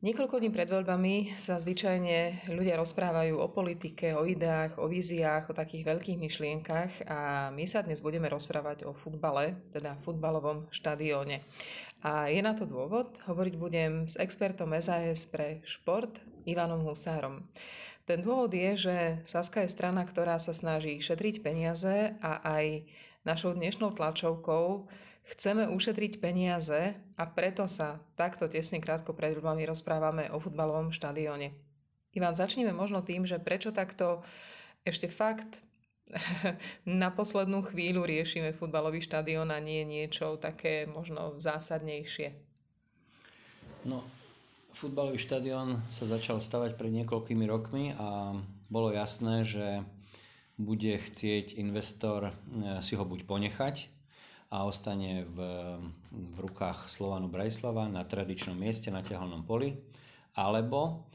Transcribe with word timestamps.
Niekoľko 0.00 0.40
dní 0.40 0.48
pred 0.48 0.64
voľbami 0.64 1.36
sa 1.36 1.60
zvyčajne 1.60 2.48
ľudia 2.48 2.80
rozprávajú 2.80 3.36
o 3.36 3.52
politike, 3.52 4.16
o 4.16 4.24
ideách, 4.24 4.80
o 4.80 4.88
víziách, 4.88 5.52
o 5.52 5.52
takých 5.52 5.84
veľkých 5.92 6.16
myšlienkach 6.16 7.04
a 7.04 7.52
my 7.52 7.68
sa 7.68 7.84
dnes 7.84 8.00
budeme 8.00 8.24
rozprávať 8.32 8.88
o 8.88 8.96
futbale, 8.96 9.60
teda 9.76 10.00
futbalovom 10.00 10.72
štadióne. 10.72 11.44
A 12.00 12.32
je 12.32 12.40
na 12.40 12.56
to 12.56 12.64
dôvod, 12.64 13.12
hovoriť 13.28 13.54
budem 13.60 14.08
s 14.08 14.16
expertom 14.16 14.72
SAS 14.80 15.28
pre 15.28 15.60
šport 15.68 16.16
Ivanom 16.48 16.80
Husárom. 16.88 17.44
Ten 18.08 18.24
dôvod 18.24 18.56
je, 18.56 18.80
že 18.80 18.96
Saska 19.28 19.68
je 19.68 19.68
strana, 19.68 20.08
ktorá 20.08 20.40
sa 20.40 20.56
snaží 20.56 20.96
šetriť 21.04 21.44
peniaze 21.44 22.16
a 22.24 22.40
aj 22.40 22.88
našou 23.24 23.52
dnešnou 23.56 23.92
tlačovkou 23.96 24.88
Chceme 25.30 25.70
ušetriť 25.70 26.18
peniaze 26.18 26.98
a 27.14 27.22
preto 27.28 27.70
sa 27.70 28.02
takto 28.18 28.50
tesne 28.50 28.82
krátko 28.82 29.14
pred 29.14 29.36
voľbami 29.38 29.62
rozprávame 29.62 30.26
o 30.34 30.42
futbalovom 30.42 30.90
štadióne. 30.90 31.54
Ivan, 32.10 32.34
začneme 32.34 32.74
možno 32.74 33.06
tým, 33.06 33.22
že 33.22 33.38
prečo 33.38 33.70
takto 33.70 34.26
ešte 34.82 35.06
fakt 35.06 35.62
na 36.88 37.14
poslednú 37.14 37.62
chvíľu 37.62 38.02
riešime 38.02 38.56
futbalový 38.56 38.98
štadión 38.98 39.54
a 39.54 39.62
nie 39.62 39.86
niečo 39.86 40.34
také 40.34 40.90
možno 40.90 41.38
zásadnejšie. 41.38 42.34
No, 43.86 44.02
futbalový 44.74 45.22
štadión 45.22 45.78
sa 45.94 46.10
začal 46.10 46.42
stavať 46.42 46.74
pred 46.74 46.90
niekoľkými 46.90 47.46
rokmi 47.46 47.94
a 47.94 48.34
bolo 48.66 48.90
jasné, 48.90 49.46
že 49.46 49.86
bude 50.60 51.00
chcieť 51.00 51.56
investor 51.56 52.28
eh, 52.28 52.84
si 52.84 52.92
ho 53.00 53.04
buď 53.08 53.24
ponechať, 53.24 53.76
a 54.50 54.66
ostane 54.66 55.22
v, 55.30 55.38
v 56.10 56.36
rukách 56.42 56.90
Slovanu 56.90 57.30
Brajslava 57.30 57.86
na 57.86 58.02
tradičnom 58.02 58.58
mieste 58.58 58.90
na 58.90 58.98
tehelnom 58.98 59.46
poli, 59.46 59.78
alebo, 60.34 61.06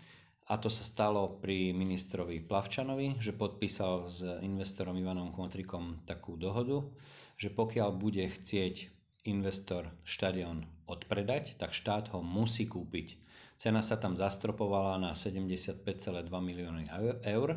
a 0.48 0.56
to 0.56 0.72
sa 0.72 0.88
stalo 0.88 1.28
pri 1.44 1.76
ministrovi 1.76 2.40
Plavčanovi, 2.40 3.20
že 3.20 3.36
podpísal 3.36 4.08
s 4.08 4.24
investorom 4.40 4.96
Ivanom 4.96 5.36
Chmotrikom 5.36 6.08
takú 6.08 6.40
dohodu, 6.40 6.88
že 7.36 7.52
pokiaľ 7.52 7.90
bude 7.92 8.24
chcieť 8.24 8.88
investor 9.28 9.92
štadión 10.08 10.64
odpredať, 10.88 11.60
tak 11.60 11.76
štát 11.76 12.16
ho 12.16 12.24
musí 12.24 12.72
kúpiť. 12.72 13.20
Cena 13.60 13.84
sa 13.84 14.00
tam 14.00 14.16
zastropovala 14.16 14.96
na 15.02 15.12
75,2 15.12 15.84
milióny 16.30 16.88
eur 17.26 17.50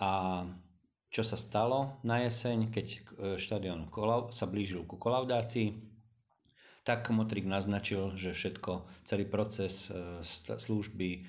a 0.00 0.44
čo 1.10 1.26
sa 1.26 1.34
stalo 1.34 1.98
na 2.06 2.22
jeseň, 2.22 2.70
keď 2.70 2.86
e, 2.86 2.98
štadión 3.34 3.90
sa 4.30 4.46
blížil 4.46 4.86
ku 4.86 4.94
kolaudácii, 4.94 5.74
tak 6.86 7.10
Motrik 7.10 7.44
naznačil, 7.44 8.14
že 8.14 8.32
všetko, 8.32 8.86
celý 9.02 9.26
proces 9.26 9.90
e, 9.90 10.22
služby, 10.56 11.26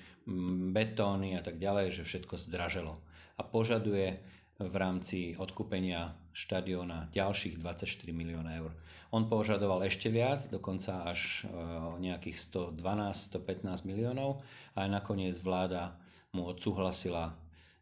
betóny 0.70 1.34
a 1.34 1.42
tak 1.42 1.58
ďalej, 1.58 1.98
že 1.98 2.06
všetko 2.06 2.38
zdraželo. 2.38 2.94
A 3.36 3.42
požaduje 3.42 4.22
v 4.62 4.74
rámci 4.78 5.34
odkúpenia 5.34 6.14
štadióna 6.30 7.10
ďalších 7.10 7.58
24 7.58 8.14
miliónov 8.14 8.54
eur. 8.54 8.72
On 9.10 9.26
požadoval 9.26 9.82
ešte 9.84 10.08
viac, 10.08 10.46
dokonca 10.46 11.10
až 11.10 11.44
e, 11.44 11.50
nejakých 11.98 12.38
112-115 12.38 13.82
miliónov 13.82 14.46
a 14.78 14.86
nakoniec 14.86 15.36
vláda 15.42 15.98
mu 16.32 16.48
odsúhlasila 16.48 17.34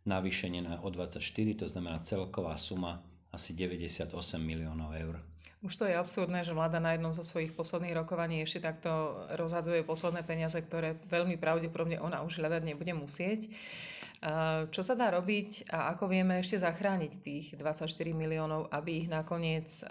navýšenie 0.08 0.64
na 0.64 0.80
o 0.80 0.88
24, 0.88 1.20
to 1.60 1.66
znamená 1.68 2.00
celková 2.00 2.56
suma 2.56 3.04
asi 3.30 3.52
98 3.52 4.10
miliónov 4.40 4.90
eur. 4.96 5.20
Už 5.60 5.76
to 5.76 5.84
je 5.84 5.92
absurdné, 5.92 6.40
že 6.40 6.56
vláda 6.56 6.80
na 6.80 6.96
jednom 6.96 7.12
zo 7.12 7.20
svojich 7.20 7.52
posledných 7.52 7.92
rokovaní 7.92 8.40
ešte 8.40 8.64
takto 8.64 9.20
rozhadzuje 9.36 9.84
posledné 9.84 10.24
peniaze, 10.24 10.56
ktoré 10.56 10.96
veľmi 11.12 11.36
pravdepodobne 11.36 12.00
ona 12.00 12.24
už 12.24 12.40
hľadať 12.40 12.64
nebude 12.64 12.96
musieť. 12.96 13.52
Čo 14.72 14.80
sa 14.80 14.96
dá 14.96 15.12
robiť 15.12 15.68
a 15.68 15.92
ako 15.92 16.08
vieme 16.08 16.40
ešte 16.40 16.56
zachrániť 16.56 17.12
tých 17.20 17.46
24 17.60 17.92
miliónov, 18.16 18.72
aby 18.72 19.04
ich 19.04 19.08
nakoniec 19.12 19.84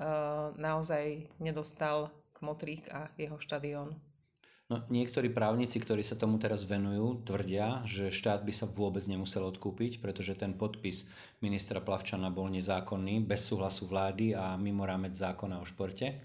naozaj 0.58 1.30
nedostal 1.38 2.10
Kmotrík 2.34 2.90
a 2.90 3.14
jeho 3.14 3.38
štadión? 3.38 3.94
No, 4.70 4.86
niektorí 4.86 5.34
právnici, 5.34 5.82
ktorí 5.82 6.06
sa 6.06 6.14
tomu 6.14 6.38
teraz 6.38 6.62
venujú, 6.62 7.26
tvrdia, 7.26 7.82
že 7.90 8.14
štát 8.14 8.46
by 8.46 8.54
sa 8.54 8.70
vôbec 8.70 9.02
nemusel 9.10 9.42
odkúpiť, 9.42 9.98
pretože 9.98 10.38
ten 10.38 10.54
podpis 10.54 11.10
ministra 11.42 11.82
Plavčana 11.82 12.30
bol 12.30 12.54
nezákonný, 12.54 13.26
bez 13.26 13.50
súhlasu 13.50 13.90
vlády 13.90 14.38
a 14.38 14.54
mimo 14.62 14.86
rámec 14.86 15.18
zákona 15.18 15.58
o 15.58 15.66
športe. 15.66 16.22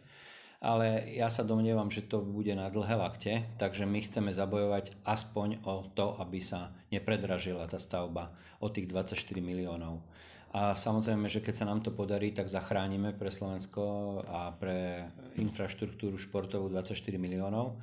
Ale 0.60 1.08
ja 1.16 1.32
sa 1.32 1.40
domnievam, 1.40 1.88
že 1.88 2.04
to 2.04 2.20
bude 2.20 2.52
na 2.52 2.68
dlhé 2.68 3.00
lakte, 3.00 3.32
takže 3.56 3.88
my 3.88 4.04
chceme 4.04 4.28
zabojovať 4.28 4.92
aspoň 5.08 5.64
o 5.64 5.88
to, 5.96 6.12
aby 6.20 6.36
sa 6.44 6.68
nepredražila 6.92 7.64
tá 7.64 7.80
stavba 7.80 8.28
o 8.60 8.68
tých 8.68 8.92
24 8.92 9.40
miliónov. 9.40 10.04
A 10.52 10.76
samozrejme, 10.76 11.32
že 11.32 11.40
keď 11.40 11.64
sa 11.64 11.68
nám 11.68 11.80
to 11.80 11.96
podarí, 11.96 12.36
tak 12.36 12.52
zachránime 12.52 13.16
pre 13.16 13.32
Slovensko 13.32 14.20
a 14.28 14.52
pre 14.52 15.08
infraštruktúru 15.40 16.20
športovú 16.20 16.68
24 16.68 16.92
miliónov 17.16 17.80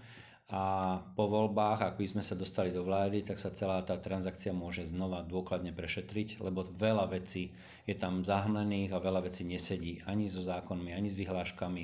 a 0.52 1.00
po 1.16 1.32
voľbách, 1.32 1.80
ak 1.80 1.96
by 1.96 2.06
sme 2.12 2.20
sa 2.20 2.36
dostali 2.36 2.76
do 2.76 2.84
vlády, 2.84 3.24
tak 3.24 3.40
sa 3.40 3.56
celá 3.56 3.80
tá 3.88 3.96
transakcia 3.96 4.52
môže 4.52 4.84
znova 4.84 5.24
dôkladne 5.24 5.72
prešetriť, 5.72 6.44
lebo 6.44 6.68
veľa 6.68 7.08
vecí 7.08 7.56
je 7.88 7.96
tam 7.96 8.28
zahmlených 8.28 8.92
a 8.92 9.00
veľa 9.00 9.32
vecí 9.32 9.48
nesedí 9.48 10.04
ani 10.04 10.28
so 10.28 10.44
zákonmi, 10.44 10.92
ani 10.92 11.08
s 11.08 11.16
vyhláškami 11.16 11.84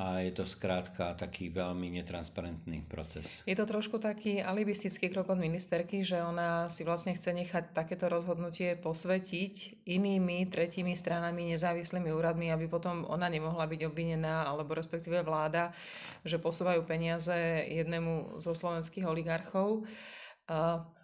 a 0.00 0.24
je 0.24 0.32
to 0.32 0.48
skrátka 0.48 1.12
taký 1.12 1.52
veľmi 1.52 1.92
netransparentný 2.00 2.88
proces. 2.88 3.44
Je 3.44 3.52
to 3.52 3.68
trošku 3.68 4.00
taký 4.00 4.40
alibistický 4.40 5.12
krok 5.12 5.28
od 5.28 5.36
ministerky, 5.36 6.00
že 6.00 6.24
ona 6.24 6.72
si 6.72 6.88
vlastne 6.88 7.12
chce 7.12 7.36
nechať 7.36 7.76
takéto 7.76 8.08
rozhodnutie 8.08 8.80
posvetiť 8.80 9.84
inými 9.84 10.48
tretími 10.48 10.96
stranami, 10.96 11.52
nezávislými 11.52 12.08
úradmi, 12.16 12.48
aby 12.48 12.64
potom 12.64 13.04
ona 13.12 13.28
nemohla 13.28 13.68
byť 13.68 13.80
obvinená, 13.92 14.48
alebo 14.48 14.72
respektíve 14.72 15.20
vláda, 15.20 15.68
že 16.24 16.40
posúvajú 16.40 16.80
peniaze 16.88 17.36
jednému 17.68 18.40
zo 18.40 18.56
slovenských 18.56 19.04
oligarchov. 19.04 19.84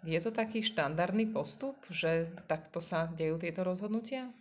Je 0.01 0.19
to 0.25 0.33
taký 0.33 0.65
štandardný 0.65 1.29
postup, 1.29 1.77
že 1.93 2.33
takto 2.49 2.81
sa 2.81 3.05
dejú 3.13 3.37
tieto 3.37 3.61
rozhodnutia? 3.61 4.33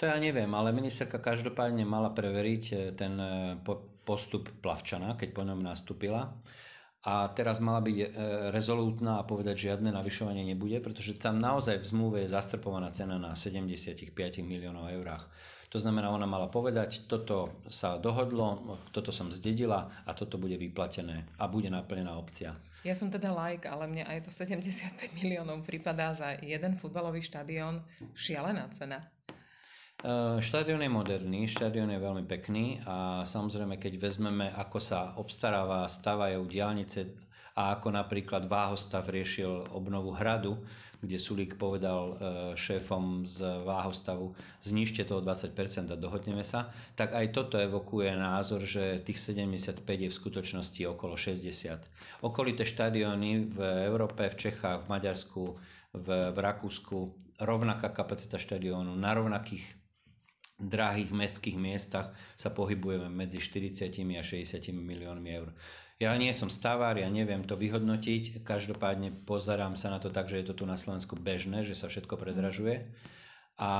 To 0.00 0.10
ja 0.10 0.18
neviem, 0.18 0.50
ale 0.50 0.74
ministerka 0.74 1.22
každopádne 1.22 1.86
mala 1.86 2.10
preveriť 2.10 2.64
eh, 2.74 2.78
ten 2.90 3.14
eh, 3.22 3.54
postup 4.02 4.50
Plavčana, 4.60 5.14
keď 5.14 5.28
po 5.34 5.42
ňom 5.46 5.62
nastúpila. 5.62 6.30
A 7.02 7.34
teraz 7.34 7.58
mala 7.58 7.82
byť 7.82 7.96
eh, 7.98 8.08
rezolútna 8.54 9.18
a 9.18 9.26
povedať, 9.26 9.54
že 9.58 9.66
žiadne 9.74 9.90
navyšovanie 9.90 10.46
nebude, 10.46 10.78
pretože 10.78 11.18
tam 11.18 11.42
naozaj 11.42 11.82
v 11.82 11.86
zmluve 11.86 12.18
je 12.22 12.30
zastrpovaná 12.30 12.94
cena 12.94 13.18
na 13.18 13.34
75 13.34 14.14
miliónov 14.46 14.86
eurách. 14.86 15.26
To 15.72 15.80
znamená, 15.80 16.12
ona 16.12 16.28
mala 16.28 16.52
povedať, 16.52 17.08
toto 17.08 17.64
sa 17.72 17.96
dohodlo, 17.96 18.76
toto 18.92 19.08
som 19.08 19.32
zdedila 19.32 20.04
a 20.04 20.12
toto 20.12 20.36
bude 20.36 20.60
vyplatené 20.60 21.24
a 21.40 21.48
bude 21.48 21.72
naplnená 21.72 22.12
opcia. 22.12 22.52
Ja 22.84 22.92
som 22.92 23.08
teda 23.08 23.32
like, 23.32 23.64
ale 23.64 23.88
mne 23.88 24.04
aj 24.04 24.28
to 24.28 24.30
75 24.34 25.16
miliónov 25.16 25.64
pripadá 25.64 26.12
za 26.12 26.36
jeden 26.44 26.76
futbalový 26.76 27.24
štadión 27.24 27.80
šialená 28.12 28.68
cena. 28.68 29.08
Eh, 30.02 30.42
štadión 30.42 30.82
je 30.82 30.90
moderný, 30.90 31.46
štadión 31.46 31.86
je 31.86 32.02
veľmi 32.02 32.26
pekný 32.26 32.82
a 32.82 33.22
samozrejme, 33.22 33.78
keď 33.78 34.02
vezmeme, 34.02 34.50
ako 34.50 34.82
sa 34.82 35.14
obstaráva, 35.14 35.86
stavajú 35.86 36.42
diálnice 36.50 37.06
a 37.54 37.78
ako 37.78 37.94
napríklad 37.94 38.50
Váhostav 38.50 39.06
riešil 39.06 39.70
obnovu 39.70 40.10
hradu, 40.10 40.58
kde 40.98 41.22
Sulík 41.22 41.54
povedal 41.54 42.02
eh, 42.02 42.16
šéfom 42.58 43.22
z 43.22 43.46
Váhostavu, 43.62 44.34
znižte 44.66 45.06
to 45.06 45.18
o 45.18 45.22
20% 45.22 45.54
a 45.86 45.94
dohodneme 45.94 46.42
sa, 46.42 46.74
tak 46.98 47.14
aj 47.14 47.30
toto 47.30 47.62
evokuje 47.62 48.10
názor, 48.18 48.66
že 48.66 49.06
tých 49.06 49.22
75 49.22 49.86
je 49.86 50.10
v 50.10 50.18
skutočnosti 50.18 50.82
okolo 50.82 51.14
60. 51.14 51.78
Okolité 52.26 52.66
štadióny 52.66 53.54
v 53.54 53.86
Európe, 53.86 54.26
v 54.26 54.34
Čechách, 54.34 54.82
v 54.82 54.98
Maďarsku, 54.98 55.42
v, 55.94 56.06
v 56.34 56.38
Rakúsku, 56.42 56.98
rovnaká 57.38 57.86
kapacita 57.94 58.34
štadiónu, 58.34 58.98
na 58.98 59.14
rovnakých 59.14 59.81
drahých 60.62 61.10
mestských 61.10 61.58
miestach 61.58 62.14
sa 62.38 62.54
pohybujeme 62.54 63.10
medzi 63.10 63.42
40 63.42 63.90
a 63.90 64.22
60 64.22 64.72
miliónmi 64.72 65.30
eur. 65.34 65.50
Ja 66.00 66.14
nie 66.18 66.34
som 66.34 66.50
stavár, 66.50 66.98
ja 66.98 67.06
neviem 67.06 67.46
to 67.46 67.54
vyhodnotiť, 67.54 68.42
každopádne 68.42 69.22
pozerám 69.22 69.78
sa 69.78 69.90
na 69.90 70.02
to 70.02 70.10
tak, 70.10 70.26
že 70.26 70.42
je 70.42 70.46
to 70.50 70.62
tu 70.62 70.64
na 70.66 70.74
Slovensku 70.74 71.14
bežné, 71.14 71.62
že 71.62 71.78
sa 71.78 71.86
všetko 71.86 72.18
predražuje 72.18 72.90
a 73.58 73.70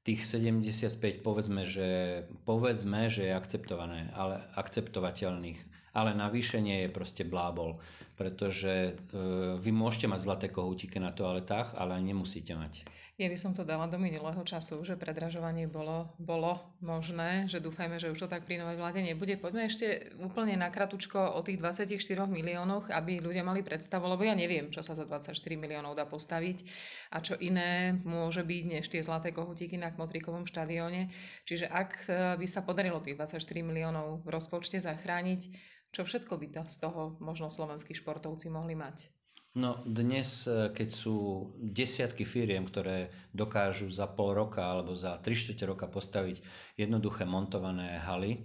tých 0.00 0.22
75 0.24 1.20
povedzme, 1.20 1.66
že, 1.66 2.24
povedzme, 2.46 3.10
že 3.10 3.28
je 3.28 3.32
akceptované, 3.34 4.14
ale 4.14 4.40
akceptovateľných 4.54 5.76
ale 5.96 6.12
navýšenie 6.12 6.84
je 6.84 6.90
proste 6.92 7.24
blábol, 7.24 7.80
pretože 8.20 8.92
e, 8.92 9.16
vy 9.56 9.70
môžete 9.72 10.12
mať 10.12 10.20
zlaté 10.20 10.46
kohútiky 10.52 11.00
na 11.00 11.08
toaletách, 11.16 11.72
ale 11.72 11.96
nemusíte 12.04 12.52
mať. 12.52 12.84
Ja 13.16 13.32
by 13.32 13.38
som 13.40 13.56
to 13.56 13.64
dala 13.64 13.88
do 13.88 13.96
minulého 13.96 14.44
času, 14.44 14.84
že 14.84 14.92
predražovanie 14.92 15.64
bolo, 15.64 16.12
bolo 16.20 16.60
možné, 16.84 17.48
že 17.48 17.64
dúfajme, 17.64 17.96
že 17.96 18.12
už 18.12 18.20
to 18.20 18.28
tak 18.28 18.44
pri 18.44 18.60
novej 18.60 18.76
vláde 18.76 19.00
nebude. 19.00 19.40
Poďme 19.40 19.72
ešte 19.72 20.12
úplne 20.20 20.52
na 20.60 20.68
kratučko 20.68 21.32
o 21.32 21.40
tých 21.40 21.56
24 21.56 21.96
miliónoch, 22.28 22.92
aby 22.92 23.24
ľudia 23.24 23.40
mali 23.40 23.64
predstavu, 23.64 24.04
lebo 24.04 24.20
ja 24.20 24.36
neviem, 24.36 24.68
čo 24.68 24.84
sa 24.84 24.92
za 24.92 25.08
24 25.08 25.32
miliónov 25.56 25.96
dá 25.96 26.04
postaviť 26.04 26.68
a 27.16 27.24
čo 27.24 27.40
iné 27.40 27.96
môže 28.04 28.44
byť 28.44 28.64
než 28.68 28.84
tie 28.92 29.00
zlaté 29.00 29.32
kohútiky 29.32 29.80
na 29.80 29.96
Kmotrikovom 29.96 30.44
štadióne. 30.44 31.08
Čiže 31.48 31.72
ak 31.72 31.90
e, 32.04 32.36
by 32.36 32.44
sa 32.44 32.68
podarilo 32.68 33.00
tých 33.00 33.16
24 33.16 33.40
miliónov 33.64 34.28
v 34.28 34.28
rozpočte 34.28 34.76
zachrániť, 34.76 35.40
čo 35.88 36.04
všetko 36.04 36.36
by 36.36 36.46
to 36.52 36.62
z 36.68 36.84
toho 36.84 37.16
možno 37.24 37.48
slovenskí 37.48 37.96
športovci 37.96 38.52
mohli 38.52 38.76
mať? 38.76 39.15
No 39.56 39.80
dnes, 39.88 40.44
e, 40.44 40.68
keď 40.68 40.88
sú 40.92 41.48
desiatky 41.56 42.28
firiem, 42.28 42.68
ktoré 42.68 43.08
dokážu 43.32 43.88
za 43.88 44.04
pol 44.04 44.36
roka 44.36 44.60
alebo 44.60 44.92
za 44.92 45.16
3 45.16 45.32
čtvrte 45.32 45.64
roka 45.64 45.88
postaviť 45.88 46.44
jednoduché 46.76 47.24
montované 47.24 47.96
haly, 48.04 48.44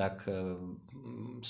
tak 0.00 0.24
100% 0.24 1.44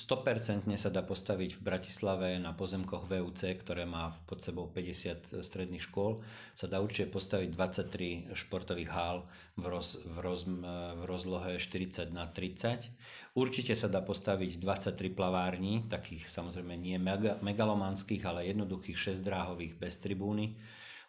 e, 0.66 0.74
sa 0.74 0.90
dá 0.90 1.06
postaviť 1.06 1.54
v 1.54 1.62
Bratislave 1.62 2.34
na 2.42 2.50
pozemkoch 2.50 3.06
VUC, 3.06 3.54
ktoré 3.62 3.86
má 3.86 4.10
pod 4.26 4.42
sebou 4.42 4.66
50 4.66 5.38
stredných 5.38 5.86
škôl, 5.86 6.18
sa 6.58 6.66
dá 6.66 6.82
určite 6.82 7.14
postaviť 7.14 7.54
23 7.54 8.34
športových 8.34 8.90
hál 8.90 9.22
v, 9.54 9.70
roz, 9.70 10.02
v, 10.02 10.18
roz, 10.18 10.50
e, 10.50 10.66
v 10.98 11.02
rozlohe 11.06 11.62
40 11.62 12.10
na 12.10 12.26
30. 12.26 12.90
Určite 13.38 13.78
sa 13.78 13.86
dá 13.86 14.02
postaviť 14.02 14.58
23 14.58 14.98
plavární, 15.14 15.86
takých 15.86 16.26
samozrejme 16.26 16.74
nie 16.74 16.98
mega, 16.98 17.38
megalomanských, 17.38 18.26
ale 18.26 18.50
jednoduchých 18.50 19.14
6 19.14 19.22
dráhových 19.22 19.78
bez 19.78 20.02
tribúny. 20.02 20.58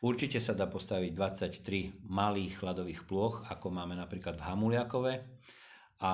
Určite 0.05 0.37
sa 0.37 0.53
dá 0.53 0.69
postaviť 0.69 1.09
23 1.17 2.05
malých 2.05 2.61
ľadových 2.61 3.01
plôch, 3.09 3.41
ako 3.49 3.73
máme 3.73 3.97
napríklad 3.97 4.37
v 4.37 4.45
Hamuliakove. 4.45 5.13
A 6.01 6.13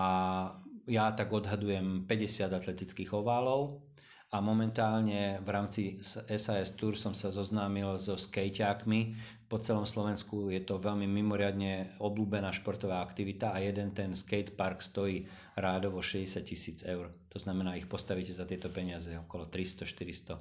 ja 0.88 1.12
tak 1.12 1.30
odhadujem 1.36 2.08
50 2.08 2.56
atletických 2.56 3.12
oválov 3.12 3.84
a 4.28 4.44
momentálne 4.44 5.40
v 5.40 5.50
rámci 5.52 6.04
SAS 6.04 6.76
Tour 6.76 7.00
som 7.00 7.16
sa 7.16 7.32
zoznámil 7.32 7.96
so 7.96 8.20
skejťákmi. 8.20 9.00
Po 9.48 9.56
celom 9.64 9.88
Slovensku 9.88 10.52
je 10.52 10.60
to 10.68 10.84
veľmi 10.84 11.08
mimoriadne 11.08 11.96
obľúbená 12.04 12.52
športová 12.52 13.00
aktivita 13.00 13.56
a 13.56 13.64
jeden 13.64 13.96
ten 13.96 14.12
skatepark 14.12 14.84
stojí 14.84 15.32
rádovo 15.56 16.04
60 16.04 16.44
tisíc 16.44 16.84
eur. 16.84 17.16
To 17.32 17.40
znamená, 17.40 17.80
ich 17.80 17.88
postavíte 17.88 18.36
za 18.36 18.44
tieto 18.44 18.68
peniaze 18.68 19.16
okolo 19.16 19.48
300-400. 19.48 20.36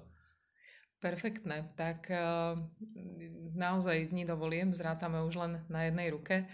Perfektné. 0.99 1.71
Tak 1.79 2.11
eh, 2.11 2.19
naozaj 3.55 4.11
dní 4.11 4.27
dovolím, 4.27 4.75
zrátame 4.75 5.23
už 5.23 5.35
len 5.39 5.53
na 5.71 5.87
jednej 5.87 6.11
ruke 6.11 6.51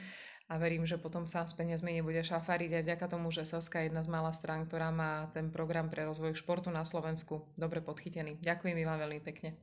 a 0.53 0.61
verím, 0.61 0.85
že 0.85 1.01
potom 1.01 1.25
sa 1.25 1.49
s 1.49 1.57
peniazmi 1.57 1.97
nebude 1.97 2.21
šafariť 2.21 2.77
aj 2.77 2.83
vďaka 2.85 3.07
tomu, 3.09 3.33
že 3.33 3.49
Saska 3.49 3.81
je 3.81 3.89
jedna 3.89 4.05
z 4.05 4.13
mála 4.13 4.37
strán, 4.37 4.69
ktorá 4.69 4.93
má 4.93 5.33
ten 5.33 5.49
program 5.49 5.89
pre 5.89 6.05
rozvoj 6.05 6.37
športu 6.37 6.69
na 6.69 6.85
Slovensku 6.85 7.41
dobre 7.57 7.81
podchytený. 7.81 8.37
Ďakujem 8.45 8.85
vám 8.85 9.01
veľmi 9.01 9.25
pekne. 9.25 9.57